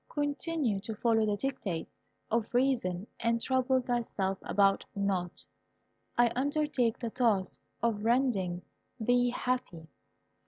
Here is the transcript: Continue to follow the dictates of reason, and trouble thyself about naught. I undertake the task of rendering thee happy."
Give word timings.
Continue 0.09 0.79
to 0.79 0.95
follow 0.95 1.27
the 1.27 1.37
dictates 1.37 1.93
of 2.31 2.51
reason, 2.55 3.05
and 3.19 3.39
trouble 3.39 3.81
thyself 3.81 4.39
about 4.41 4.83
naught. 4.95 5.45
I 6.17 6.31
undertake 6.35 6.97
the 6.97 7.11
task 7.11 7.61
of 7.83 8.03
rendering 8.03 8.63
thee 8.99 9.29
happy." 9.29 9.89